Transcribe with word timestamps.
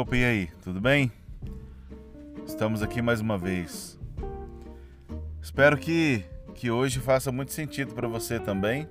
Opa, 0.00 0.16
e 0.16 0.24
aí, 0.24 0.46
tudo 0.62 0.80
bem? 0.80 1.10
Estamos 2.46 2.84
aqui 2.84 3.02
mais 3.02 3.20
uma 3.20 3.36
vez. 3.36 3.98
Espero 5.42 5.76
que, 5.76 6.22
que 6.54 6.70
hoje 6.70 7.00
faça 7.00 7.32
muito 7.32 7.52
sentido 7.52 7.92
para 7.94 8.06
você 8.06 8.38
também, 8.38 8.86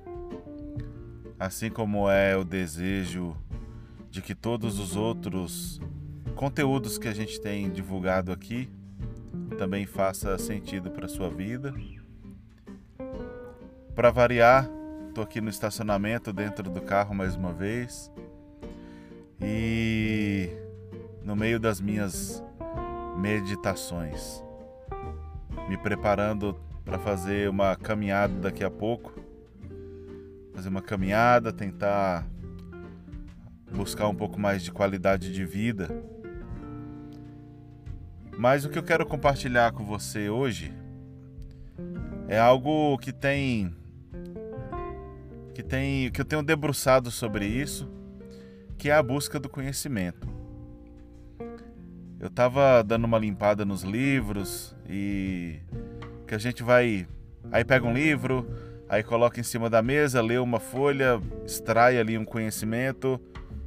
assim 1.40 1.70
como 1.70 2.10
é 2.10 2.36
o 2.36 2.44
desejo 2.44 3.38
de 4.12 4.22
que 4.22 4.36
todos 4.36 4.80
os 4.80 4.98
outros 4.98 5.80
conteúdos 6.36 6.98
que 6.98 7.08
a 7.08 7.14
gente 7.14 7.40
tem 7.40 7.70
divulgado 7.70 8.34
aqui 8.34 8.70
também 9.58 9.86
faça 9.86 10.38
sentido 10.38 10.92
para 10.92 11.08
sua 11.08 11.30
vida. 11.30 11.74
Para 13.96 14.12
variar, 14.12 14.70
estou 15.08 15.24
aqui 15.24 15.40
no 15.40 15.50
estacionamento 15.50 16.34
dentro 16.34 16.70
do 16.70 16.82
carro 16.82 17.16
mais 17.16 17.34
uma 17.34 17.54
vez. 17.54 18.12
E 19.40 20.07
meio 21.38 21.60
das 21.60 21.80
minhas 21.80 22.44
meditações, 23.16 24.44
me 25.70 25.78
preparando 25.78 26.60
para 26.84 26.98
fazer 26.98 27.48
uma 27.48 27.76
caminhada 27.76 28.34
daqui 28.34 28.64
a 28.64 28.72
pouco. 28.72 29.14
Fazer 30.56 30.70
uma 30.70 30.82
caminhada, 30.82 31.54
tentar 31.54 32.28
buscar 33.72 34.08
um 34.08 34.16
pouco 34.16 34.40
mais 34.40 34.64
de 34.64 34.72
qualidade 34.72 35.32
de 35.32 35.46
vida. 35.46 35.88
Mas 38.36 38.66
o 38.66 38.70
que 38.70 38.80
eu 38.80 38.84
quero 38.84 39.06
compartilhar 39.06 39.72
com 39.74 39.86
você 39.86 40.30
hoje 40.30 40.74
é 42.28 42.40
algo 42.40 42.98
que 42.98 43.14
tem 43.14 43.76
que 45.54 45.62
tem 45.62 46.12
que 46.12 46.22
eu 46.22 46.26
tenho 46.26 46.42
debruçado 46.42 47.12
sobre 47.12 47.46
isso, 47.46 47.88
que 48.76 48.90
é 48.90 48.94
a 48.94 49.04
busca 49.04 49.40
do 49.40 49.48
conhecimento. 49.48 50.37
Eu 52.20 52.28
estava 52.28 52.84
dando 52.84 53.06
uma 53.06 53.20
limpada 53.20 53.64
nos 53.64 53.84
livros 53.84 54.76
e 54.90 55.60
que 56.26 56.34
a 56.34 56.38
gente 56.40 56.64
vai 56.64 57.08
aí 57.52 57.64
pega 57.64 57.86
um 57.86 57.94
livro, 57.94 58.50
aí 58.90 59.04
coloca 59.04 59.40
em 59.40 59.44
cima 59.44 59.70
da 59.70 59.82
mesa, 59.82 60.22
lê 60.22 60.38
uma 60.38 60.60
folha, 60.60 61.22
extrai 61.46 61.98
ali 62.00 62.18
um 62.18 62.26
conhecimento, 62.26 63.22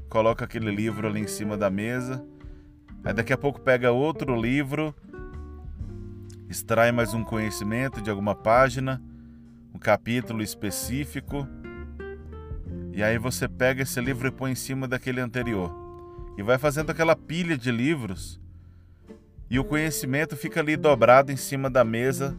coloca 0.09 0.45
aquele 0.45 0.71
livro 0.71 1.06
ali 1.06 1.21
em 1.21 1.27
cima 1.27 1.56
da 1.56 1.71
mesa. 1.71 2.25
Aí 3.05 3.15
daqui 3.15 3.33
a 3.33 3.39
pouco 3.39 3.61
pega 3.61 3.93
outro 3.93 4.39
livro, 4.39 4.95
extrai 6.48 6.91
mais 6.91 7.15
um 7.15 7.23
conhecimento 7.23 8.03
de 8.03 8.11
alguma 8.11 8.34
página, 8.34 9.01
um 9.73 9.78
capítulo 9.78 10.43
específico. 10.43 11.47
E 12.93 13.03
aí 13.03 13.17
você 13.17 13.48
pega 13.48 13.83
esse 13.83 14.01
livro 14.01 14.27
e 14.27 14.33
põe 14.33 14.51
em 14.51 14.56
cima 14.56 14.89
daquele 14.89 15.21
anterior. 15.21 15.80
E 16.36 16.42
vai 16.42 16.59
fazendo 16.59 16.91
aquela 16.91 17.14
pilha 17.14 17.56
de 17.56 17.70
livros. 17.70 18.41
E 19.50 19.59
o 19.59 19.64
conhecimento 19.64 20.37
fica 20.37 20.61
ali 20.61 20.77
dobrado 20.77 21.33
em 21.33 21.37
cima 21.37 21.69
da 21.69 21.84
mesa, 21.84 22.37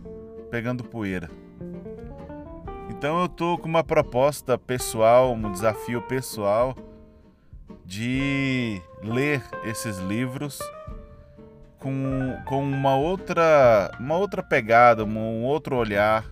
pegando 0.50 0.84
poeira. 0.84 1.30
Então 2.90 3.22
eu 3.22 3.28
tô 3.28 3.58
com 3.58 3.68
uma 3.68 3.84
proposta 3.84 4.58
pessoal, 4.58 5.34
um 5.34 5.52
desafio 5.52 6.02
pessoal 6.04 6.76
de 7.86 8.82
ler 9.04 9.44
esses 9.66 9.98
livros 9.98 10.60
com, 11.82 12.38
com 12.46 12.64
uma 12.64 12.96
outra 12.96 13.92
uma 14.00 14.16
outra 14.16 14.44
pegada, 14.44 15.04
um 15.04 15.44
outro 15.44 15.76
olhar, 15.76 16.24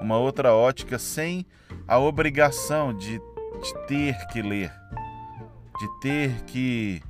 uma 0.00 0.18
outra 0.18 0.52
ótica, 0.52 0.98
sem 0.98 1.46
a 1.88 1.98
obrigação 1.98 2.92
de, 2.96 3.18
de 3.18 3.86
ter 3.86 4.14
que 4.28 4.42
ler, 4.42 4.70
de 5.78 5.88
ter 6.00 6.42
que 6.44 7.02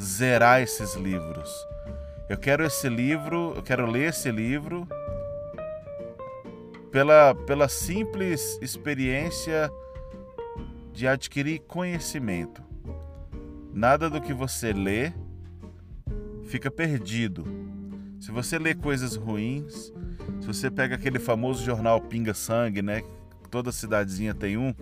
zerar 0.00 0.60
esses 0.60 0.94
livros. 0.94 1.50
Eu 2.28 2.38
quero 2.38 2.64
esse 2.64 2.88
livro, 2.88 3.54
eu 3.56 3.62
quero 3.62 3.86
ler 3.86 4.10
esse 4.10 4.30
livro 4.30 4.86
pela, 6.90 7.34
pela 7.34 7.68
simples 7.68 8.58
experiência 8.60 9.70
de 10.92 11.06
adquirir 11.06 11.60
conhecimento. 11.60 12.62
Nada 13.72 14.08
do 14.08 14.20
que 14.20 14.32
você 14.32 14.72
lê 14.72 15.12
fica 16.46 16.70
perdido. 16.70 17.44
Se 18.18 18.30
você 18.30 18.58
lê 18.58 18.74
coisas 18.74 19.14
ruins, 19.14 19.92
se 20.40 20.46
você 20.46 20.70
pega 20.70 20.94
aquele 20.94 21.18
famoso 21.18 21.64
jornal 21.64 22.00
Pinga 22.00 22.32
Sangue, 22.32 22.80
né? 22.80 23.02
Toda 23.50 23.70
cidadezinha 23.70 24.34
tem 24.34 24.56
um, 24.56 24.74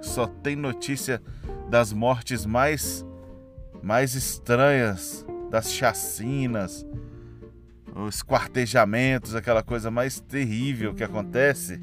só 0.00 0.26
tem 0.26 0.54
notícia 0.54 1.20
das 1.68 1.92
mortes 1.92 2.46
mais 2.46 3.04
mais 3.82 4.14
estranhas, 4.14 5.26
das 5.50 5.70
chacinas, 5.70 6.86
os 7.94 8.22
quartejamentos, 8.22 9.34
aquela 9.34 9.62
coisa 9.62 9.90
mais 9.90 10.18
terrível 10.18 10.94
que 10.94 11.04
acontece. 11.04 11.80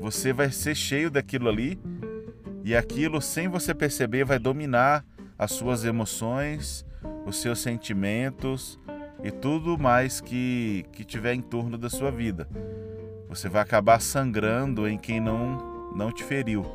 Você 0.00 0.32
vai 0.32 0.50
ser 0.50 0.74
cheio 0.74 1.08
daquilo 1.10 1.48
ali 1.48 1.80
e 2.64 2.74
aquilo, 2.74 3.22
sem 3.22 3.48
você 3.48 3.72
perceber, 3.72 4.24
vai 4.24 4.38
dominar 4.38 5.04
as 5.38 5.52
suas 5.52 5.84
emoções, 5.84 6.84
os 7.24 7.40
seus 7.40 7.60
sentimentos 7.60 8.78
e 9.22 9.30
tudo 9.30 9.78
mais 9.78 10.20
que, 10.20 10.84
que 10.92 11.04
tiver 11.04 11.34
em 11.34 11.40
torno 11.40 11.78
da 11.78 11.88
sua 11.88 12.10
vida. 12.10 12.48
Você 13.28 13.48
vai 13.48 13.62
acabar 13.62 14.00
sangrando 14.00 14.88
em 14.88 14.98
quem 14.98 15.20
não, 15.20 15.92
não 15.94 16.12
te 16.12 16.24
feriu. 16.24 16.66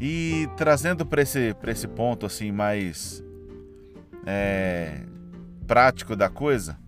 E 0.00 0.48
trazendo 0.56 1.04
para 1.04 1.22
esse, 1.22 1.54
esse 1.66 1.88
ponto 1.88 2.26
assim 2.26 2.52
mais 2.52 3.22
é, 4.26 5.02
prático 5.66 6.14
da 6.14 6.28
coisa, 6.28 6.78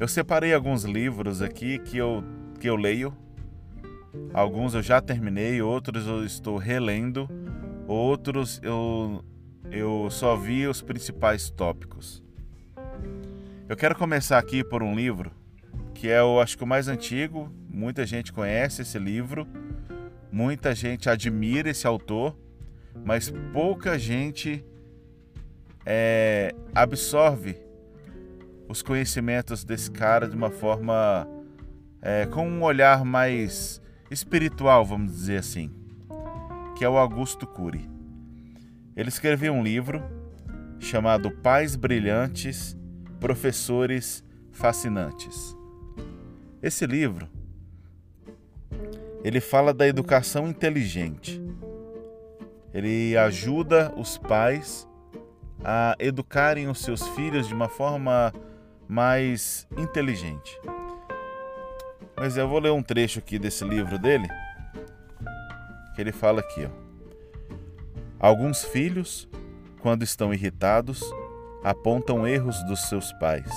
eu 0.00 0.08
separei 0.08 0.54
alguns 0.54 0.84
livros 0.84 1.42
aqui 1.42 1.78
que 1.78 1.98
eu, 1.98 2.24
que 2.58 2.68
eu 2.68 2.76
leio. 2.76 3.16
Alguns 4.32 4.74
eu 4.74 4.82
já 4.82 5.00
terminei, 5.00 5.60
outros 5.60 6.06
eu 6.06 6.24
estou 6.24 6.56
relendo, 6.56 7.28
outros 7.86 8.60
eu, 8.62 9.24
eu 9.70 10.08
só 10.10 10.34
vi 10.34 10.66
os 10.66 10.80
principais 10.80 11.50
tópicos. 11.50 12.22
Eu 13.68 13.76
quero 13.76 13.94
começar 13.94 14.38
aqui 14.38 14.64
por 14.64 14.82
um 14.82 14.94
livro 14.94 15.30
que 15.98 16.08
é 16.08 16.22
o 16.22 16.40
acho 16.40 16.56
que 16.56 16.62
o 16.62 16.66
mais 16.66 16.86
antigo, 16.86 17.52
muita 17.68 18.06
gente 18.06 18.32
conhece 18.32 18.82
esse 18.82 18.96
livro, 19.00 19.48
muita 20.30 20.74
gente 20.74 21.08
admira 21.08 21.70
esse 21.70 21.86
autor, 21.86 22.36
mas 23.04 23.32
pouca 23.52 23.98
gente 23.98 24.64
é, 25.86 26.54
absorve 26.74 27.56
os 28.68 28.82
conhecimentos 28.82 29.64
desse 29.64 29.90
cara 29.90 30.28
de 30.28 30.36
uma 30.36 30.50
forma 30.50 31.26
é, 32.02 32.26
com 32.26 32.46
um 32.46 32.62
olhar 32.62 33.04
mais 33.04 33.80
espiritual, 34.10 34.84
vamos 34.84 35.12
dizer 35.12 35.38
assim, 35.38 35.70
que 36.76 36.84
é 36.84 36.88
o 36.88 36.98
Augusto 36.98 37.46
Cury. 37.46 37.88
Ele 38.94 39.08
escreveu 39.08 39.52
um 39.52 39.62
livro 39.62 40.02
chamado 40.78 41.30
Pais 41.30 41.76
Brilhantes, 41.76 42.76
Professores 43.20 44.24
Fascinantes. 44.52 45.56
Esse 46.62 46.86
livro 46.86 47.28
ele 49.24 49.40
fala 49.40 49.74
da 49.74 49.86
educação 49.86 50.48
inteligente. 50.48 51.42
Ele 52.72 53.16
ajuda 53.16 53.92
os 53.96 54.18
pais 54.18 54.88
a 55.64 55.96
educarem 55.98 56.68
os 56.68 56.80
seus 56.80 57.06
filhos 57.08 57.48
de 57.48 57.54
uma 57.54 57.68
forma 57.68 58.32
mais 58.86 59.66
inteligente. 59.76 60.58
Mas 62.16 62.36
eu 62.36 62.48
vou 62.48 62.58
ler 62.58 62.72
um 62.72 62.82
trecho 62.82 63.18
aqui 63.18 63.38
desse 63.38 63.64
livro 63.64 63.98
dele, 63.98 64.28
que 65.94 66.00
ele 66.00 66.12
fala 66.12 66.40
aqui, 66.40 66.64
ó. 66.64 66.88
Alguns 68.20 68.64
filhos, 68.64 69.28
quando 69.80 70.02
estão 70.02 70.34
irritados, 70.34 71.02
apontam 71.62 72.26
erros 72.26 72.60
dos 72.64 72.88
seus 72.88 73.12
pais 73.14 73.50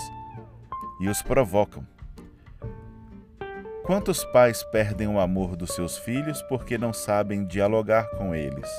e 0.99 1.09
os 1.09 1.21
provocam. 1.21 1.85
Quantos 3.91 4.23
pais 4.23 4.63
perdem 4.63 5.05
o 5.05 5.19
amor 5.19 5.57
dos 5.57 5.75
seus 5.75 5.97
filhos 5.97 6.41
porque 6.43 6.77
não 6.77 6.93
sabem 6.93 7.45
dialogar 7.45 8.09
com 8.11 8.33
eles? 8.33 8.69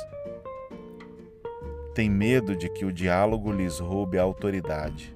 Tem 1.95 2.09
medo 2.09 2.57
de 2.57 2.67
que 2.71 2.87
o 2.87 2.91
diálogo 2.91 3.53
lhes 3.53 3.79
roube 3.79 4.17
a 4.17 4.23
autoridade 4.23 5.15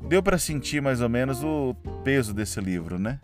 deu 0.00 0.20
para 0.20 0.36
sentir 0.36 0.82
mais 0.82 1.00
ou 1.00 1.08
menos 1.08 1.44
o 1.44 1.76
peso 2.02 2.34
desse 2.34 2.60
livro, 2.60 2.98
né? 2.98 3.20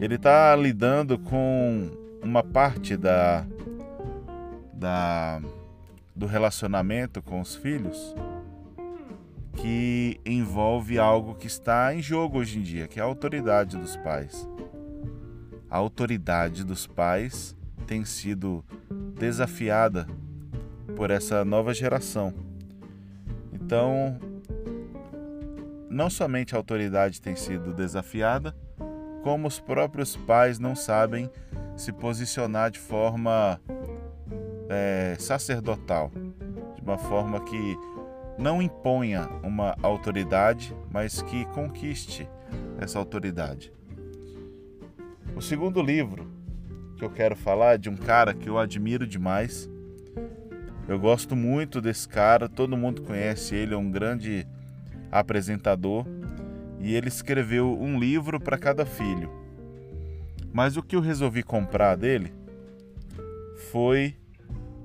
Ele 0.00 0.14
está 0.14 0.54
lidando 0.54 1.18
com 1.18 1.90
uma 2.22 2.44
parte 2.44 2.96
da, 2.96 3.44
da 4.72 5.42
do 6.14 6.26
relacionamento 6.26 7.20
com 7.20 7.40
os 7.40 7.56
filhos 7.56 8.14
que 9.56 10.20
envolve 10.24 10.98
algo 10.98 11.34
que 11.34 11.46
está 11.46 11.94
em 11.94 12.02
jogo 12.02 12.38
hoje 12.38 12.58
em 12.58 12.62
dia, 12.62 12.88
que 12.88 12.98
é 12.98 13.02
a 13.02 13.06
autoridade 13.06 13.76
dos 13.76 13.96
pais. 13.96 14.48
A 15.70 15.76
autoridade 15.76 16.64
dos 16.64 16.86
pais 16.86 17.56
tem 17.86 18.04
sido 18.04 18.64
desafiada 19.18 20.06
por 20.96 21.10
essa 21.10 21.44
nova 21.44 21.74
geração. 21.74 22.32
Então, 23.52 24.18
não 25.88 26.10
somente 26.10 26.54
a 26.54 26.58
autoridade 26.58 27.20
tem 27.20 27.36
sido 27.36 27.72
desafiada, 27.72 28.54
como 29.22 29.48
os 29.48 29.58
próprios 29.58 30.16
pais 30.16 30.58
não 30.58 30.76
sabem 30.76 31.30
se 31.76 31.92
posicionar 31.92 32.70
de 32.70 32.78
forma 32.78 33.60
é, 34.68 35.16
sacerdotal, 35.18 36.10
de 36.76 36.82
uma 36.82 36.98
forma 36.98 37.40
que 37.40 37.76
não 38.38 38.60
imponha 38.60 39.28
uma 39.42 39.76
autoridade, 39.82 40.74
mas 40.90 41.22
que 41.22 41.44
conquiste 41.46 42.28
essa 42.78 42.98
autoridade. 42.98 43.72
O 45.36 45.40
segundo 45.40 45.82
livro 45.82 46.26
que 46.96 47.04
eu 47.04 47.10
quero 47.10 47.34
falar 47.34 47.74
é 47.74 47.78
de 47.78 47.88
um 47.88 47.96
cara 47.96 48.32
que 48.32 48.48
eu 48.48 48.58
admiro 48.58 49.06
demais. 49.06 49.68
Eu 50.86 50.98
gosto 50.98 51.34
muito 51.34 51.80
desse 51.80 52.08
cara, 52.08 52.48
todo 52.48 52.76
mundo 52.76 53.02
conhece 53.02 53.54
ele, 53.54 53.74
é 53.74 53.76
um 53.76 53.90
grande 53.90 54.46
apresentador 55.10 56.06
e 56.80 56.94
ele 56.94 57.08
escreveu 57.08 57.76
um 57.80 57.98
livro 57.98 58.38
para 58.38 58.58
cada 58.58 58.84
filho. 58.84 59.30
Mas 60.52 60.76
o 60.76 60.82
que 60.82 60.94
eu 60.94 61.00
resolvi 61.00 61.42
comprar 61.42 61.96
dele 61.96 62.32
foi 63.72 64.14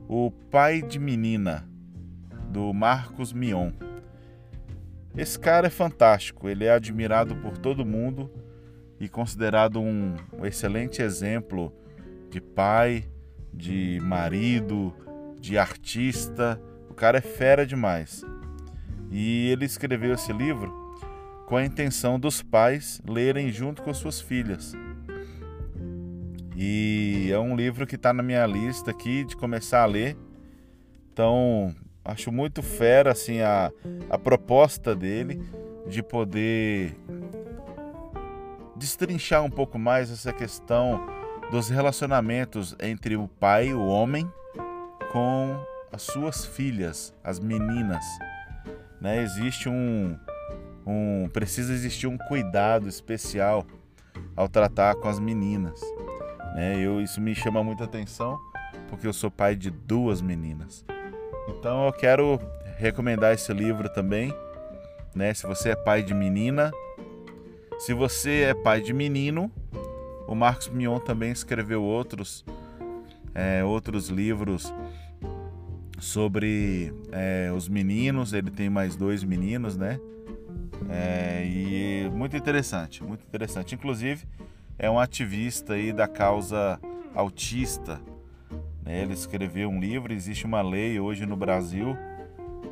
O 0.08 0.32
Pai 0.32 0.82
de 0.82 0.98
Menina, 0.98 1.69
do 2.50 2.74
Marcos 2.74 3.32
Mion. 3.32 3.72
Esse 5.16 5.38
cara 5.40 5.68
é 5.68 5.70
fantástico, 5.70 6.48
ele 6.48 6.66
é 6.66 6.72
admirado 6.72 7.36
por 7.36 7.58
todo 7.58 7.86
mundo 7.86 8.32
e 9.00 9.08
considerado 9.08 9.80
um, 9.80 10.16
excelente 10.44 11.02
exemplo 11.02 11.74
de 12.30 12.42
pai, 12.42 13.06
de 13.54 14.00
marido, 14.02 14.94
de 15.40 15.58
artista. 15.58 16.62
O 16.90 16.94
cara 16.94 17.18
é 17.18 17.22
fera 17.22 17.66
demais. 17.66 18.24
E 19.12 19.50
ele 19.50 19.66
escreveu 19.66 20.14
esse 20.14 20.32
livro 20.32 20.72
com 21.48 21.58
a 21.58 21.66
intenção 21.66 22.20
dos 22.20 22.44
pais 22.44 23.02
lerem 23.08 23.52
junto 23.52 23.82
com 23.82 23.94
suas 23.94 24.22
filhas. 24.22 24.74
E 26.56 27.30
é 27.32 27.40
um 27.40 27.56
livro 27.56 27.88
que 27.88 27.96
está 27.96 28.14
na 28.14 28.22
minha 28.22 28.46
lista 28.46 28.92
aqui 28.92 29.24
de 29.24 29.36
começar 29.36 29.82
a 29.82 29.86
ler. 29.86 30.18
Então, 31.12 31.74
acho 32.10 32.32
muito 32.32 32.62
fera 32.62 33.12
assim 33.12 33.42
a, 33.42 33.72
a 34.10 34.18
proposta 34.18 34.96
dele 34.96 35.42
de 35.88 36.04
poder 36.04 36.96
destrinchar 38.76 39.44
um 39.44 39.50
pouco 39.50 39.78
mais 39.78 40.12
essa 40.12 40.32
questão 40.32 41.06
dos 41.52 41.70
relacionamentos 41.70 42.76
entre 42.80 43.16
o 43.16 43.28
pai, 43.28 43.74
o 43.74 43.86
homem, 43.86 44.32
com 45.12 45.60
as 45.92 46.04
suas 46.04 46.46
filhas, 46.46 47.14
as 47.24 47.40
meninas. 47.40 48.04
Né? 49.02 49.22
Existe 49.24 49.68
um, 49.68 50.18
um. 50.86 51.28
Precisa 51.30 51.74
existir 51.74 52.08
um 52.08 52.18
cuidado 52.18 52.88
especial 52.88 53.66
ao 54.36 54.48
tratar 54.48 54.96
com 54.96 55.08
as 55.08 55.20
meninas. 55.20 55.80
Né? 56.56 56.80
Eu, 56.80 57.02
isso 57.02 57.20
me 57.20 57.34
chama 57.34 57.64
muita 57.64 57.84
atenção 57.84 58.40
porque 58.90 59.08
eu 59.08 59.14
sou 59.14 59.30
pai 59.30 59.56
de 59.56 59.70
duas 59.70 60.22
meninas. 60.22 60.86
Então 61.50 61.86
eu 61.86 61.94
quero 61.94 62.40
recomendar 62.78 63.34
esse 63.34 63.52
livro 63.54 63.90
também. 63.90 64.34
Né? 65.16 65.34
Se 65.34 65.46
você 65.46 65.70
é 65.70 65.76
pai 65.76 66.04
de 66.04 66.14
menina, 66.14 66.72
se 67.80 67.94
você 67.94 68.42
é 68.42 68.54
pai 68.54 68.82
de 68.82 68.94
menino, 68.94 69.52
o 70.28 70.36
Marcos 70.36 70.70
Mion 70.70 71.00
também 71.00 71.32
escreveu 71.32 71.84
outros, 71.84 72.46
é, 73.34 73.64
outros 73.64 74.10
livros 74.10 74.74
sobre 76.00 76.94
é, 77.12 77.52
os 77.56 77.68
meninos. 77.68 78.34
Ele 78.34 78.52
tem 78.52 78.70
mais 78.70 78.96
dois 78.96 79.24
meninos, 79.24 79.76
né? 79.76 80.00
É, 80.90 81.44
e 81.46 82.10
muito 82.14 82.38
interessante, 82.38 83.04
muito 83.04 83.24
interessante. 83.24 83.76
Inclusive, 83.76 84.26
é 84.78 84.90
um 84.90 85.00
ativista 85.00 85.74
aí 85.74 85.92
da 85.92 86.08
causa 86.08 86.80
autista. 87.14 88.00
Ele 88.94 89.14
escreveu 89.14 89.70
um 89.70 89.80
livro. 89.80 90.14
Existe 90.14 90.46
uma 90.46 90.62
lei 90.62 91.00
hoje 91.00 91.26
no 91.26 91.36
Brasil 91.36 91.96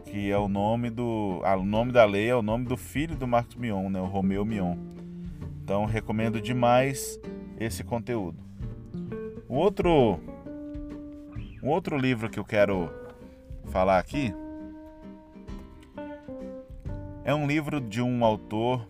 que 0.07 0.31
é 0.31 0.37
o 0.37 0.47
nome 0.47 0.89
do, 0.89 1.41
o 1.43 1.63
nome 1.65 1.91
da 1.91 2.05
lei 2.05 2.29
é 2.29 2.35
o 2.35 2.41
nome 2.41 2.65
do 2.65 2.77
filho 2.77 3.15
do 3.15 3.27
Marcos 3.27 3.55
Mion, 3.55 3.89
né? 3.89 3.99
O 3.99 4.05
Romeu 4.05 4.45
Mion. 4.45 4.77
Então 5.63 5.85
recomendo 5.85 6.39
demais 6.39 7.19
esse 7.59 7.83
conteúdo. 7.83 8.37
O 9.49 9.55
outro, 9.55 10.19
um 11.61 11.69
outro 11.69 11.97
livro 11.97 12.29
que 12.29 12.39
eu 12.39 12.45
quero 12.45 12.89
falar 13.65 13.99
aqui 13.99 14.33
é 17.25 17.35
um 17.35 17.45
livro 17.45 17.81
de 17.81 18.01
um 18.01 18.23
autor, 18.23 18.87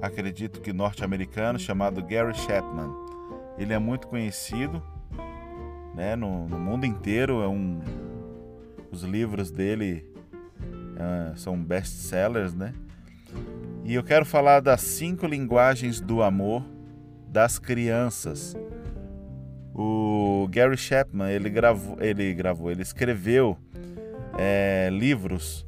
acredito 0.00 0.60
que 0.60 0.72
norte-americano, 0.72 1.58
chamado 1.58 2.02
Gary 2.02 2.34
Chapman. 2.34 2.90
Ele 3.58 3.74
é 3.74 3.78
muito 3.78 4.08
conhecido 4.08 4.82
né, 5.98 6.14
no, 6.14 6.48
no 6.48 6.58
mundo 6.60 6.86
inteiro. 6.86 7.42
É 7.42 7.48
um, 7.48 7.80
os 8.92 9.02
livros 9.02 9.50
dele 9.50 10.08
uh, 10.62 11.36
são 11.36 11.60
best-sellers, 11.60 12.54
né? 12.54 12.72
E 13.84 13.94
eu 13.94 14.04
quero 14.04 14.24
falar 14.24 14.60
das 14.60 14.80
cinco 14.80 15.26
linguagens 15.26 16.00
do 16.00 16.22
amor 16.22 16.62
das 17.26 17.58
crianças. 17.58 18.56
O 19.74 20.48
Gary 20.50 20.76
Chapman 20.76 21.30
ele 21.30 21.50
gravou, 21.50 21.96
ele 22.00 22.32
gravou, 22.32 22.70
ele 22.70 22.82
escreveu 22.82 23.58
é, 24.38 24.88
livros 24.92 25.66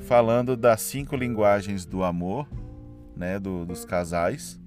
falando 0.00 0.56
das 0.56 0.80
cinco 0.82 1.14
linguagens 1.16 1.84
do 1.86 2.02
amor, 2.02 2.48
né, 3.16 3.38
do, 3.38 3.64
dos 3.64 3.84
casais, 3.84 4.60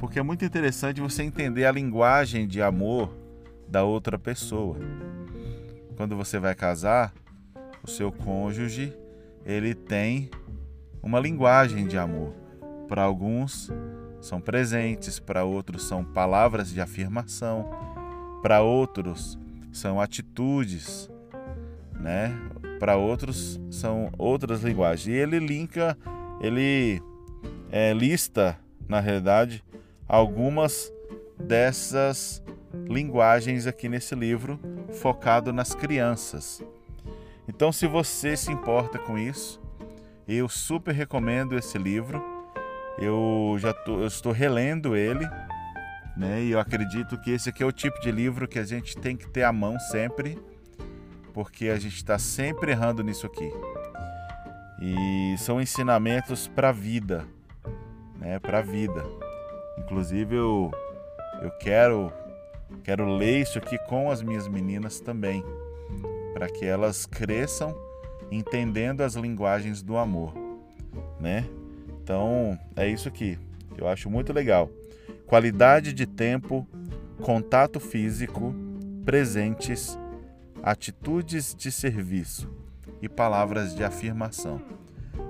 porque 0.00 0.18
é 0.18 0.22
muito 0.22 0.44
interessante 0.44 1.00
você 1.00 1.22
entender 1.22 1.64
a 1.64 1.72
linguagem 1.72 2.48
de 2.48 2.60
amor 2.60 3.23
da 3.74 3.82
outra 3.82 4.16
pessoa. 4.16 4.76
Quando 5.96 6.16
você 6.16 6.38
vai 6.38 6.54
casar, 6.54 7.12
o 7.82 7.90
seu 7.90 8.12
cônjuge 8.12 8.96
ele 9.44 9.74
tem 9.74 10.30
uma 11.02 11.18
linguagem 11.18 11.84
de 11.88 11.98
amor. 11.98 12.32
Para 12.86 13.02
alguns 13.02 13.72
são 14.20 14.40
presentes, 14.40 15.18
para 15.18 15.42
outros 15.42 15.88
são 15.88 16.04
palavras 16.04 16.70
de 16.70 16.80
afirmação, 16.80 17.68
para 18.42 18.62
outros 18.62 19.36
são 19.72 20.00
atitudes, 20.00 21.10
né? 21.98 22.32
Para 22.78 22.96
outros 22.96 23.60
são 23.72 24.08
outras 24.16 24.62
linguagens. 24.62 25.08
E 25.08 25.18
ele 25.18 25.40
linka, 25.40 25.98
ele 26.40 27.02
é, 27.72 27.92
lista, 27.92 28.56
na 28.88 29.00
realidade, 29.00 29.64
algumas 30.06 30.92
dessas 31.36 32.40
linguagens 32.88 33.66
aqui 33.66 33.88
nesse 33.88 34.14
livro, 34.14 34.58
focado 35.00 35.52
nas 35.52 35.74
crianças. 35.74 36.62
Então, 37.48 37.72
se 37.72 37.86
você 37.86 38.36
se 38.36 38.50
importa 38.50 38.98
com 38.98 39.18
isso, 39.18 39.60
eu 40.26 40.48
super 40.48 40.94
recomendo 40.94 41.56
esse 41.56 41.76
livro. 41.76 42.22
Eu 42.98 43.56
já 43.58 43.72
tô, 43.72 44.00
eu 44.00 44.06
estou 44.06 44.32
relendo 44.32 44.96
ele, 44.96 45.28
né? 46.16 46.42
E 46.42 46.52
eu 46.52 46.60
acredito 46.60 47.20
que 47.20 47.30
esse 47.30 47.48
aqui 47.48 47.62
é 47.62 47.66
o 47.66 47.72
tipo 47.72 48.00
de 48.00 48.10
livro 48.10 48.48
que 48.48 48.58
a 48.58 48.64
gente 48.64 48.96
tem 48.96 49.16
que 49.16 49.28
ter 49.28 49.42
à 49.42 49.52
mão 49.52 49.78
sempre, 49.78 50.38
porque 51.32 51.68
a 51.68 51.76
gente 51.76 51.96
está 51.96 52.18
sempre 52.18 52.70
errando 52.70 53.02
nisso 53.02 53.26
aqui. 53.26 53.50
E 54.80 55.34
são 55.38 55.60
ensinamentos 55.60 56.46
para 56.48 56.68
a 56.70 56.72
vida, 56.72 57.26
né? 58.18 58.38
Para 58.38 58.58
a 58.58 58.62
vida. 58.62 59.04
Inclusive 59.78 60.36
eu 60.36 60.70
eu 61.42 61.50
quero 61.50 62.12
quero 62.82 63.06
ler 63.06 63.40
isso 63.40 63.58
aqui 63.58 63.78
com 63.86 64.10
as 64.10 64.22
minhas 64.22 64.48
meninas 64.48 65.00
também, 65.00 65.44
para 66.32 66.48
que 66.48 66.64
elas 66.64 67.06
cresçam 67.06 67.74
entendendo 68.30 69.02
as 69.02 69.14
linguagens 69.14 69.82
do 69.82 69.96
amor, 69.96 70.34
né? 71.20 71.48
Então, 72.02 72.58
é 72.76 72.88
isso 72.88 73.08
aqui. 73.08 73.38
Eu 73.76 73.88
acho 73.88 74.10
muito 74.10 74.32
legal. 74.32 74.70
Qualidade 75.26 75.92
de 75.92 76.06
tempo, 76.06 76.66
contato 77.22 77.80
físico, 77.80 78.54
presentes, 79.04 79.98
atitudes 80.62 81.54
de 81.54 81.70
serviço 81.70 82.50
e 83.00 83.08
palavras 83.08 83.74
de 83.74 83.82
afirmação. 83.82 84.60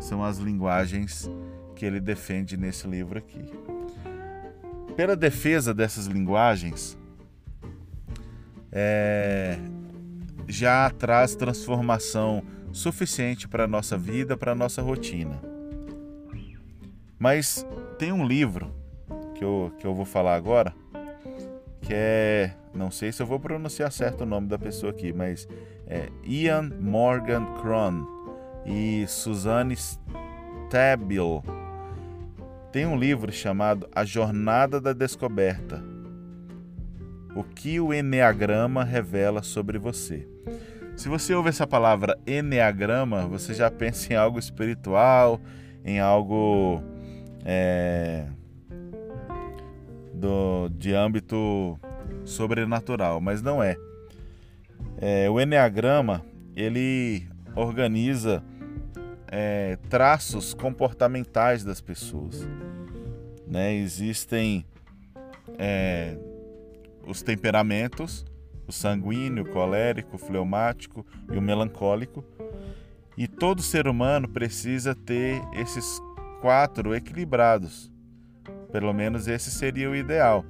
São 0.00 0.24
as 0.24 0.38
linguagens 0.38 1.30
que 1.74 1.84
ele 1.84 2.00
defende 2.00 2.56
nesse 2.56 2.86
livro 2.86 3.18
aqui. 3.18 3.44
Pela 4.96 5.16
defesa 5.16 5.74
dessas 5.74 6.06
linguagens, 6.06 6.96
é, 8.74 9.56
já 10.48 10.90
traz 10.90 11.34
transformação 11.36 12.42
suficiente 12.72 13.46
para 13.46 13.64
a 13.64 13.68
nossa 13.68 13.96
vida, 13.96 14.36
para 14.36 14.52
a 14.52 14.54
nossa 14.54 14.82
rotina. 14.82 15.40
Mas 17.18 17.64
tem 17.98 18.12
um 18.12 18.26
livro 18.26 18.74
que 19.34 19.44
eu, 19.44 19.72
que 19.78 19.86
eu 19.86 19.94
vou 19.94 20.04
falar 20.04 20.34
agora 20.34 20.74
que 21.84 21.92
é, 21.92 22.54
não 22.74 22.90
sei 22.90 23.12
se 23.12 23.22
eu 23.22 23.26
vou 23.26 23.38
pronunciar 23.38 23.92
certo 23.92 24.22
o 24.22 24.26
nome 24.26 24.48
da 24.48 24.58
pessoa 24.58 24.90
aqui, 24.90 25.12
mas 25.12 25.46
é 25.86 26.08
Ian 26.24 26.70
Morgan 26.80 27.44
Cron 27.60 28.06
e 28.64 29.06
Suzanne 29.06 29.74
Stabile. 29.74 31.42
Tem 32.72 32.86
um 32.86 32.96
livro 32.96 33.30
chamado 33.30 33.88
A 33.94 34.04
Jornada 34.04 34.80
da 34.80 34.92
Descoberta. 34.92 35.93
O 37.34 37.42
que 37.42 37.80
o 37.80 37.92
Enneagrama 37.92 38.84
revela 38.84 39.42
sobre 39.42 39.78
você. 39.78 40.28
Se 40.96 41.08
você 41.08 41.34
ouve 41.34 41.48
essa 41.48 41.66
palavra 41.66 42.16
Enneagrama, 42.26 43.26
você 43.26 43.52
já 43.52 43.70
pensa 43.70 44.12
em 44.12 44.16
algo 44.16 44.38
espiritual, 44.38 45.40
em 45.84 45.98
algo 45.98 46.80
é, 47.44 48.26
do, 50.12 50.68
de 50.70 50.94
âmbito 50.94 51.78
sobrenatural, 52.24 53.20
mas 53.20 53.42
não 53.42 53.62
é. 53.62 53.76
é 54.98 55.28
o 55.28 55.40
Enneagrama 55.40 56.24
ele 56.56 57.26
organiza 57.56 58.42
é, 59.26 59.76
traços 59.88 60.54
comportamentais 60.54 61.64
das 61.64 61.80
pessoas. 61.80 62.46
Né? 63.46 63.74
Existem 63.74 64.64
é, 65.58 66.16
os 67.06 67.22
temperamentos, 67.22 68.24
o 68.66 68.72
sanguíneo, 68.72 69.44
o 69.44 69.48
colérico, 69.48 70.16
o 70.16 70.18
fleumático 70.18 71.06
e 71.30 71.36
o 71.36 71.42
melancólico. 71.42 72.24
E 73.16 73.28
todo 73.28 73.62
ser 73.62 73.86
humano 73.86 74.28
precisa 74.28 74.94
ter 74.94 75.40
esses 75.54 76.00
quatro 76.40 76.94
equilibrados. 76.94 77.92
Pelo 78.72 78.92
menos 78.92 79.28
esse 79.28 79.50
seria 79.50 79.88
o 79.88 79.94
ideal. 79.94 80.44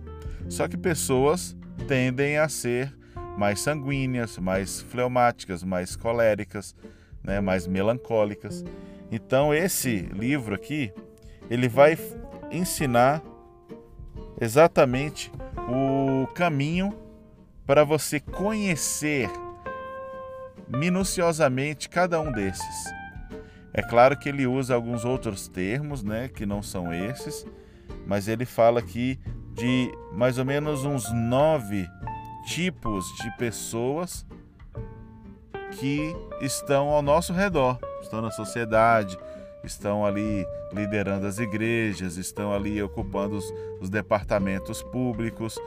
Só 0.48 0.66
que 0.66 0.76
pessoas 0.76 1.56
tendem 1.86 2.38
a 2.38 2.48
ser 2.48 2.96
mais 3.36 3.60
sanguíneas, 3.60 4.38
mais 4.38 4.80
fleumáticas, 4.80 5.62
mais 5.62 5.96
coléricas, 5.96 6.74
né, 7.22 7.40
mais 7.40 7.66
melancólicas. 7.66 8.64
Então 9.10 9.52
esse 9.52 10.08
livro 10.12 10.54
aqui, 10.54 10.92
ele 11.50 11.68
vai 11.68 11.98
ensinar 12.50 13.22
exatamente 14.40 15.30
o 15.68 16.26
caminho 16.34 16.96
para 17.66 17.84
você 17.84 18.20
conhecer 18.20 19.30
minuciosamente 20.68 21.88
cada 21.88 22.20
um 22.20 22.30
desses. 22.30 22.92
É 23.72 23.82
claro 23.82 24.16
que 24.16 24.28
ele 24.28 24.46
usa 24.46 24.74
alguns 24.74 25.04
outros 25.04 25.48
termos, 25.48 26.02
né, 26.02 26.28
que 26.28 26.46
não 26.46 26.62
são 26.62 26.92
esses, 26.92 27.44
mas 28.06 28.28
ele 28.28 28.44
fala 28.44 28.78
aqui 28.78 29.18
de 29.52 29.90
mais 30.12 30.38
ou 30.38 30.44
menos 30.44 30.84
uns 30.84 31.12
nove 31.12 31.88
tipos 32.46 33.06
de 33.22 33.36
pessoas 33.36 34.26
que 35.72 36.14
estão 36.40 36.88
ao 36.88 37.02
nosso 37.02 37.32
redor, 37.32 37.78
estão 38.00 38.20
na 38.20 38.30
sociedade, 38.30 39.18
estão 39.64 40.04
ali 40.04 40.46
liderando 40.74 41.26
as 41.26 41.38
igrejas, 41.38 42.16
estão 42.16 42.52
ali 42.52 42.82
ocupando 42.82 43.36
os, 43.36 43.54
os 43.80 43.88
departamentos 43.88 44.82
públicos, 44.82 45.58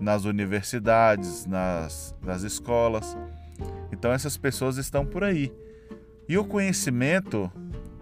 nas 0.00 0.24
universidades, 0.24 1.46
nas, 1.46 2.14
nas 2.22 2.42
escolas. 2.42 3.16
Então 3.90 4.12
essas 4.12 4.36
pessoas 4.36 4.76
estão 4.76 5.04
por 5.04 5.24
aí. 5.24 5.52
E 6.28 6.36
o 6.36 6.44
conhecimento 6.44 7.50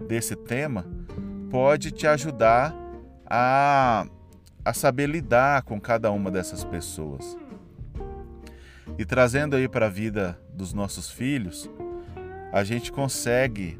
desse 0.07 0.35
tema 0.35 0.85
pode 1.49 1.91
te 1.91 2.07
ajudar 2.07 2.75
a, 3.25 4.05
a 4.63 4.73
saber 4.73 5.07
lidar 5.07 5.63
com 5.63 5.79
cada 5.79 6.11
uma 6.11 6.29
dessas 6.29 6.63
pessoas. 6.63 7.37
E 8.97 9.05
trazendo 9.05 9.55
aí 9.55 9.67
para 9.67 9.87
a 9.87 9.89
vida 9.89 10.39
dos 10.53 10.73
nossos 10.73 11.09
filhos, 11.09 11.69
a 12.51 12.63
gente 12.63 12.91
consegue 12.91 13.79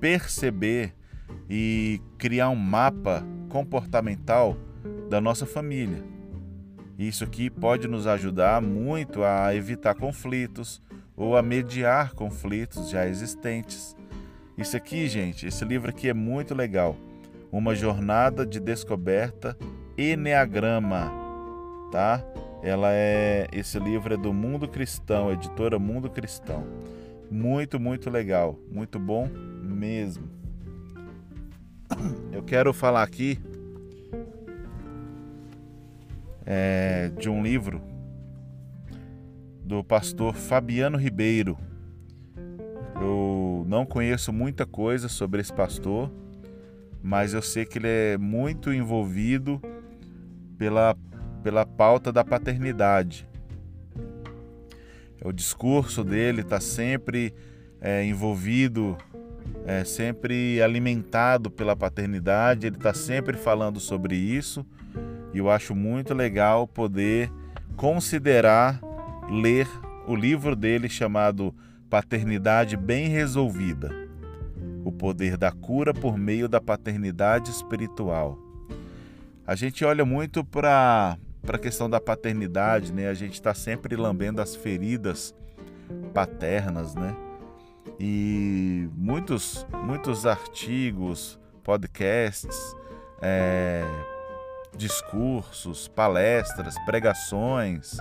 perceber 0.00 0.94
e 1.48 2.00
criar 2.18 2.48
um 2.48 2.56
mapa 2.56 3.24
comportamental 3.48 4.56
da 5.08 5.20
nossa 5.20 5.44
família. 5.44 6.02
Isso 6.98 7.24
aqui 7.24 7.48
pode 7.48 7.88
nos 7.88 8.06
ajudar 8.06 8.60
muito 8.60 9.24
a 9.24 9.54
evitar 9.54 9.94
conflitos 9.94 10.82
ou 11.16 11.36
a 11.36 11.42
mediar 11.42 12.14
conflitos 12.14 12.90
já 12.90 13.06
existentes. 13.06 13.96
Isso 14.56 14.76
aqui, 14.76 15.08
gente, 15.08 15.46
esse 15.46 15.64
livro 15.64 15.90
aqui 15.90 16.08
é 16.08 16.14
muito 16.14 16.54
legal. 16.54 16.94
Uma 17.50 17.74
jornada 17.74 18.46
de 18.46 18.60
descoberta 18.60 19.56
Enneagrama, 19.98 21.10
tá? 21.90 22.24
Ela 22.62 22.92
é 22.92 23.48
esse 23.52 23.78
livro 23.78 24.14
é 24.14 24.16
do 24.16 24.32
Mundo 24.32 24.68
Cristão, 24.68 25.32
editora 25.32 25.78
Mundo 25.78 26.08
Cristão. 26.10 26.64
Muito, 27.30 27.80
muito 27.80 28.10
legal, 28.10 28.58
muito 28.70 28.98
bom 28.98 29.28
mesmo. 29.62 30.29
Eu 32.32 32.42
quero 32.42 32.72
falar 32.72 33.02
aqui 33.02 33.38
é, 36.46 37.10
de 37.18 37.28
um 37.28 37.42
livro 37.42 37.82
do 39.64 39.84
pastor 39.84 40.34
Fabiano 40.34 40.98
Ribeiro. 40.98 41.56
Eu 43.00 43.64
não 43.68 43.86
conheço 43.86 44.32
muita 44.32 44.66
coisa 44.66 45.08
sobre 45.08 45.40
esse 45.40 45.52
pastor, 45.52 46.10
mas 47.02 47.34
eu 47.34 47.40
sei 47.40 47.64
que 47.64 47.78
ele 47.78 47.88
é 47.88 48.18
muito 48.18 48.72
envolvido 48.72 49.60
pela, 50.58 50.96
pela 51.42 51.64
pauta 51.64 52.10
da 52.12 52.24
paternidade. 52.24 53.28
O 55.24 55.32
discurso 55.32 56.02
dele 56.02 56.40
está 56.40 56.60
sempre 56.60 57.32
é, 57.80 58.04
envolvido, 58.04 58.96
é, 59.66 59.84
sempre 59.84 60.60
alimentado 60.62 61.50
pela 61.50 61.76
paternidade, 61.76 62.66
ele 62.66 62.76
está 62.76 62.94
sempre 62.94 63.36
falando 63.36 63.78
sobre 63.78 64.16
isso 64.16 64.64
e 65.32 65.38
eu 65.38 65.50
acho 65.50 65.74
muito 65.74 66.14
legal 66.14 66.66
poder 66.66 67.30
considerar 67.76 68.80
ler 69.30 69.68
o 70.06 70.16
livro 70.16 70.56
dele 70.56 70.88
chamado 70.88 71.54
Paternidade 71.88 72.76
Bem 72.76 73.08
Resolvida 73.08 73.90
O 74.84 74.90
Poder 74.90 75.36
da 75.36 75.52
Cura 75.52 75.94
por 75.94 76.18
Meio 76.18 76.48
da 76.48 76.60
Paternidade 76.60 77.50
Espiritual. 77.50 78.38
A 79.46 79.54
gente 79.54 79.84
olha 79.84 80.04
muito 80.04 80.44
para 80.44 81.16
a 81.46 81.58
questão 81.58 81.90
da 81.90 82.00
paternidade, 82.00 82.92
né? 82.92 83.08
A 83.08 83.14
gente 83.14 83.34
está 83.34 83.52
sempre 83.52 83.96
lambendo 83.96 84.40
as 84.40 84.54
feridas 84.54 85.34
paternas, 86.14 86.94
né? 86.94 87.16
E 87.98 88.88
muitos, 88.94 89.66
muitos 89.84 90.26
artigos, 90.26 91.38
podcasts, 91.62 92.74
é, 93.20 93.84
discursos, 94.76 95.88
palestras, 95.88 96.74
pregações, 96.84 97.96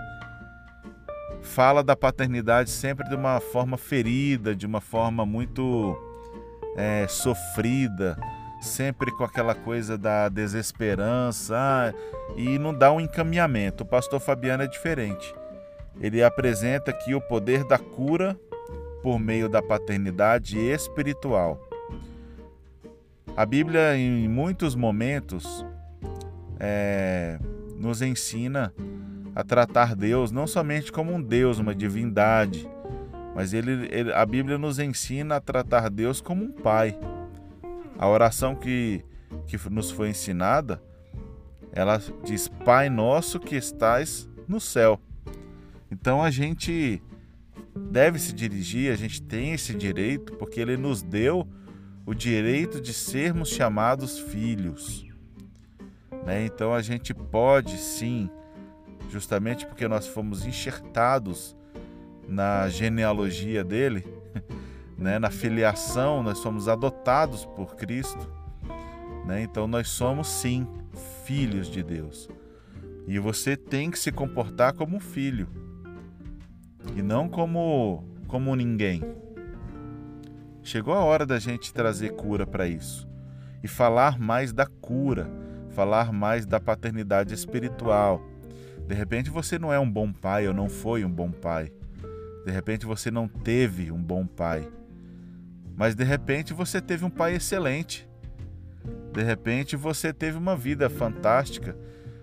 fala 1.41 1.83
da 1.83 1.95
paternidade 1.95 2.69
sempre 2.69 3.07
de 3.09 3.15
uma 3.15 3.39
forma 3.39 3.77
ferida, 3.77 4.55
de 4.55 4.65
uma 4.65 4.81
forma 4.81 5.25
muito 5.25 5.98
é, 6.75 7.07
sofrida, 7.07 8.17
sempre 8.62 9.12
com 9.12 9.24
aquela 9.24 9.55
coisa 9.55 9.98
da 9.98 10.29
desesperança 10.29 11.55
ah, 11.57 11.93
e 12.36 12.59
não 12.59 12.74
dá 12.74 12.91
um 12.91 13.00
encaminhamento. 13.00 13.83
O 13.83 13.88
pastor 13.88 14.19
Fabiano 14.19 14.63
é 14.63 14.67
diferente. 14.67 15.33
Ele 16.00 16.24
apresenta 16.24 16.91
aqui 16.91 17.13
o 17.13 17.21
poder 17.21 17.63
da 17.65 17.77
cura 17.77 18.38
por 19.01 19.20
meio 19.20 19.50
da 19.50 19.62
paternidade 19.62 20.58
espiritual. 20.58 21.60
A 23.36 23.46
Bíblia, 23.46 23.96
em 23.96 24.27
muitos 24.27 24.75
momentos, 24.75 25.65
é, 26.60 27.39
nos 27.77 28.01
ensina 28.01 28.74
a 29.34 29.44
tratar 29.44 29.96
Deus 29.96 30.32
não 30.32 30.46
somente 30.46 30.91
como 30.91 31.13
um 31.13 31.22
Deus, 31.22 31.60
uma 31.60 31.74
divindade, 31.74 32.70
mas 33.34 33.53
ele, 33.53 33.88
ele, 33.91 34.12
a 34.12 34.25
Bíblia 34.25 34.58
nos 34.58 34.79
ensina 34.79 35.38
a 35.38 35.39
tratar 35.39 35.89
Deus 35.89 36.20
como 36.20 36.44
um 36.44 36.51
Pai. 36.51 37.00
A 37.98 38.08
oração 38.08 38.56
que, 38.56 39.06
que 39.48 39.58
nos 39.70 39.91
foi 39.91 40.10
ensinada, 40.10 40.82
ela 41.72 42.01
diz: 42.24 42.50
Pai 42.65 42.89
nosso 42.89 43.39
que 43.39 43.56
estás 43.56 44.29
no 44.48 44.60
céu. 44.60 45.00
Então 45.91 46.22
a 46.22 46.29
gente 46.29 47.01
deve 47.91 48.19
se 48.19 48.33
dirigir, 48.33 48.91
a 48.91 48.95
gente 48.95 49.21
tem 49.21 49.53
esse 49.53 49.74
direito, 49.74 50.33
porque 50.33 50.59
ele 50.59 50.77
nos 50.77 51.01
deu 51.01 51.48
o 52.05 52.13
direito 52.13 52.81
de 52.81 52.93
sermos 52.93 53.50
chamados 53.50 54.19
filhos. 54.19 55.07
Né? 56.25 56.45
Então 56.45 56.74
a 56.74 56.81
gente 56.81 57.13
pode 57.13 57.77
sim, 57.77 58.29
justamente 59.09 59.65
porque 59.65 59.88
nós 59.88 60.07
fomos 60.07 60.45
enxertados 60.45 61.55
na 62.27 62.69
genealogia 62.69 63.63
dele, 63.63 64.05
né? 64.98 65.17
na 65.17 65.29
filiação, 65.29 66.21
nós 66.21 66.39
somos 66.39 66.67
adotados 66.67 67.45
por 67.45 67.75
Cristo. 67.75 68.31
Né? 69.25 69.41
Então 69.43 69.67
nós 69.67 69.89
somos 69.89 70.27
sim 70.27 70.67
filhos 71.25 71.67
de 71.67 71.83
Deus. 71.83 72.29
E 73.07 73.17
você 73.17 73.57
tem 73.57 73.89
que 73.89 73.98
se 73.98 74.12
comportar 74.12 74.74
como 74.74 74.98
um 74.98 75.00
filho 75.00 75.69
e 76.96 77.01
não 77.01 77.29
como 77.29 78.03
como 78.27 78.55
ninguém. 78.55 79.03
Chegou 80.62 80.93
a 80.93 81.03
hora 81.03 81.25
da 81.25 81.39
gente 81.39 81.74
trazer 81.74 82.12
cura 82.12 82.46
para 82.46 82.67
isso 82.67 83.10
e 83.63 83.67
falar 83.67 84.19
mais 84.19 84.53
da 84.53 84.65
cura, 84.65 85.29
falar 85.69 86.13
mais 86.13 86.46
da 86.46 86.60
paternidade 86.60 87.34
espiritual. 87.34 88.22
De 88.88 88.93
repente 88.93 89.29
você 89.29 89.58
não 89.58 89.74
é 89.74 89.79
um 89.79 89.89
bom 89.89 90.12
pai 90.12 90.48
ou 90.48 90.53
não 90.53 90.69
foi 90.69 91.03
um 91.03 91.12
bom 91.12 91.31
pai. 91.31 91.72
De 92.46 92.51
repente 92.51 92.86
você 92.86 93.12
não 93.12 93.27
teve 93.27 93.91
um 93.91 94.01
bom 94.01 94.25
pai. 94.25 94.67
Mas 95.75 95.96
de 95.96 96.03
repente 96.03 96.53
você 96.53 96.81
teve 96.81 97.05
um 97.05 97.10
pai 97.10 97.36
excelente. 97.36 98.08
De 99.13 99.24
repente 99.24 99.75
você 99.75 100.13
teve 100.13 100.38
uma 100.38 100.55
vida 100.55 100.89
fantástica. 100.89 101.75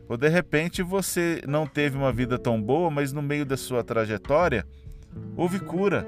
Ou 0.08 0.16
de 0.16 0.28
repente 0.28 0.82
você 0.82 1.42
não 1.46 1.66
teve 1.66 1.96
uma 1.96 2.12
vida 2.12 2.38
tão 2.38 2.60
boa, 2.60 2.90
mas 2.90 3.12
no 3.12 3.22
meio 3.22 3.44
da 3.44 3.56
sua 3.56 3.82
trajetória 3.82 4.66
houve 5.36 5.58
cura. 5.58 6.06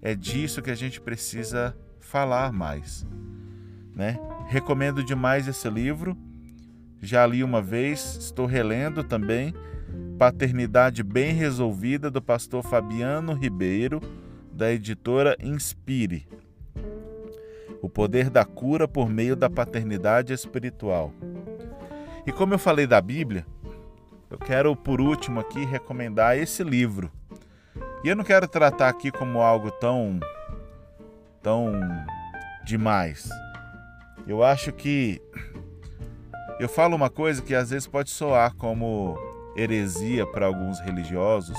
É 0.00 0.14
disso 0.14 0.62
que 0.62 0.70
a 0.70 0.74
gente 0.74 1.00
precisa 1.00 1.76
falar 2.00 2.52
mais, 2.52 3.06
né? 3.94 4.18
Recomendo 4.46 5.04
demais 5.04 5.46
esse 5.46 5.68
livro. 5.68 6.16
Já 7.00 7.26
li 7.26 7.44
uma 7.44 7.60
vez, 7.60 8.16
estou 8.16 8.46
relendo 8.46 9.04
também. 9.04 9.54
Paternidade 10.18 11.02
Bem 11.02 11.32
Resolvida, 11.32 12.10
do 12.10 12.22
pastor 12.22 12.62
Fabiano 12.62 13.32
Ribeiro, 13.32 14.00
da 14.52 14.72
editora 14.72 15.36
Inspire. 15.42 16.26
O 17.80 17.88
poder 17.88 18.30
da 18.30 18.44
cura 18.44 18.86
por 18.86 19.08
meio 19.08 19.34
da 19.34 19.50
paternidade 19.50 20.32
espiritual. 20.32 21.12
E 22.26 22.30
como 22.30 22.54
eu 22.54 22.58
falei 22.58 22.86
da 22.86 23.00
Bíblia, 23.00 23.44
eu 24.30 24.38
quero 24.38 24.74
por 24.76 25.00
último 25.00 25.40
aqui 25.40 25.64
recomendar 25.64 26.38
esse 26.38 26.62
livro. 26.62 27.10
E 28.04 28.08
eu 28.08 28.16
não 28.16 28.24
quero 28.24 28.46
tratar 28.46 28.88
aqui 28.88 29.10
como 29.10 29.40
algo 29.40 29.70
tão 29.72 30.20
tão 31.42 31.72
demais. 32.64 33.28
Eu 34.26 34.44
acho 34.44 34.72
que 34.72 35.20
eu 36.60 36.68
falo 36.68 36.94
uma 36.94 37.10
coisa 37.10 37.42
que 37.42 37.54
às 37.54 37.70
vezes 37.70 37.88
pode 37.88 38.10
soar 38.10 38.54
como 38.54 39.18
heresia 39.56 40.24
para 40.24 40.46
alguns 40.46 40.78
religiosos, 40.80 41.58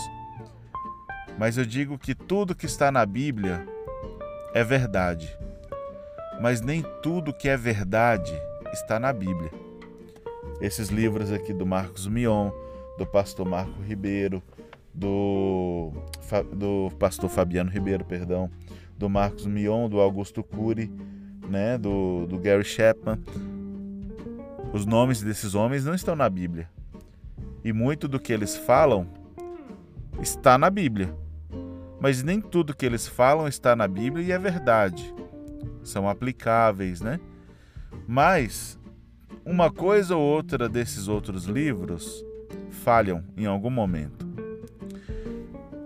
mas 1.37 1.57
eu 1.57 1.65
digo 1.65 1.97
que 1.97 2.15
tudo 2.15 2.55
que 2.55 2.65
está 2.65 2.89
na 2.89 3.05
Bíblia 3.05 3.67
é 4.53 4.63
verdade. 4.63 5.37
Mas 6.41 6.61
nem 6.61 6.81
tudo 7.01 7.33
que 7.33 7.49
é 7.49 7.57
verdade 7.57 8.33
está 8.71 8.99
na 8.99 9.11
Bíblia. 9.11 9.62
Esses 10.61 10.89
livros 10.89 11.31
aqui 11.31 11.53
do 11.53 11.65
Marcos 11.65 12.07
Mion, 12.07 12.51
do 12.97 13.05
pastor 13.05 13.45
Marco 13.45 13.81
Ribeiro, 13.81 14.41
do, 14.93 15.91
do 16.53 16.91
pastor 16.99 17.29
Fabiano 17.29 17.69
Ribeiro, 17.69 18.05
perdão, 18.05 18.49
do 18.97 19.09
Marcos 19.09 19.45
Mion, 19.45 19.89
do 19.89 19.99
Augusto 19.99 20.43
Cury, 20.43 20.91
né, 21.49 21.77
do, 21.77 22.25
do 22.27 22.37
Gary 22.37 22.63
Chapman. 22.63 23.19
Os 24.71 24.85
nomes 24.85 25.21
desses 25.21 25.55
homens 25.55 25.85
não 25.85 25.93
estão 25.93 26.15
na 26.15 26.29
Bíblia. 26.29 26.69
E 27.63 27.71
muito 27.71 28.07
do 28.07 28.19
que 28.19 28.33
eles 28.33 28.55
falam 28.57 29.07
está 30.21 30.57
na 30.57 30.69
Bíblia. 30.69 31.13
Mas 31.99 32.23
nem 32.23 32.41
tudo 32.41 32.75
que 32.75 32.85
eles 32.85 33.07
falam 33.07 33.47
está 33.47 33.75
na 33.75 33.87
Bíblia 33.87 34.25
e 34.25 34.31
é 34.31 34.37
verdade. 34.37 35.13
São 35.83 36.09
aplicáveis, 36.09 37.01
né? 37.01 37.19
Mas 38.07 38.79
uma 39.45 39.71
coisa 39.71 40.15
ou 40.15 40.21
outra 40.21 40.69
desses 40.69 41.07
outros 41.07 41.45
livros 41.45 42.23
falham 42.69 43.23
em 43.35 43.45
algum 43.45 43.69
momento. 43.69 44.25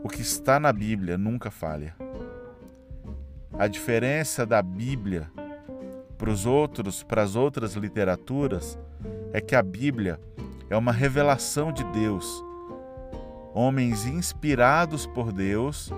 O 0.04 0.10
que 0.10 0.22
está 0.22 0.60
na 0.60 0.72
Bíblia 0.72 1.18
nunca 1.18 1.50
falha. 1.50 1.96
A 3.58 3.68
diferença 3.68 4.46
da 4.46 4.62
Bíblia 4.62 5.32
para 6.18 6.30
os 6.30 6.46
outros, 6.46 7.04
para 7.04 7.22
as 7.22 7.36
outras 7.36 7.74
literaturas, 7.74 8.78
é 9.34 9.42
que 9.42 9.56
a 9.56 9.62
Bíblia 9.62 10.20
é 10.70 10.78
uma 10.78 10.92
revelação 10.92 11.72
de 11.72 11.84
Deus. 11.86 12.44
Homens 13.54 14.06
inspirados 14.06 15.06
por 15.08 15.32
Deus 15.32 15.92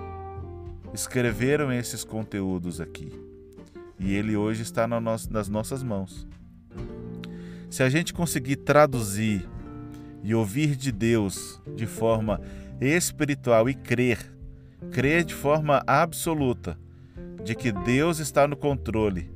escreveram 0.94 1.72
esses 1.72 2.04
conteúdos 2.04 2.80
aqui. 2.80 3.12
E 3.98 4.14
ele 4.14 4.34
hoje 4.34 4.62
está 4.62 4.88
nas 4.88 5.48
nossas 5.48 5.82
mãos. 5.82 6.26
Se 7.70 7.84
a 7.84 7.88
gente 7.88 8.12
conseguir 8.12 8.56
traduzir 8.56 9.48
e 10.24 10.34
ouvir 10.34 10.74
de 10.74 10.90
Deus 10.90 11.62
de 11.76 11.86
forma 11.86 12.40
espiritual 12.80 13.70
e 13.70 13.74
crer, 13.74 14.18
crer 14.90 15.24
de 15.24 15.34
forma 15.34 15.80
absoluta 15.86 16.76
de 17.44 17.54
que 17.54 17.70
Deus 17.70 18.18
está 18.18 18.48
no 18.48 18.56
controle 18.56 19.30